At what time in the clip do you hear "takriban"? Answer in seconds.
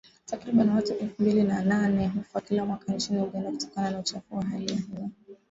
0.25-0.69